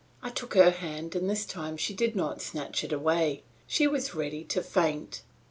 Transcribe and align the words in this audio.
I 0.23 0.31
took 0.31 0.55
her 0.55 0.71
hand 0.71 1.13
and 1.15 1.29
this 1.29 1.45
time 1.45 1.77
she 1.77 1.93
did 1.93 2.15
not 2.15 2.41
snatch 2.41 2.83
it 2.83 2.91
away; 2.91 3.43
she 3.67 3.85
was 3.85 4.15
ready 4.15 4.43
to 4.45 4.63
faint. 4.63 5.21